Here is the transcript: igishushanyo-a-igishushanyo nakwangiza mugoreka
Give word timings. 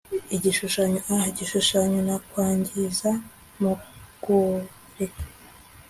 igishushanyo-a-igishushanyo 0.35 1.99
nakwangiza 2.07 3.11
mugoreka 3.61 5.21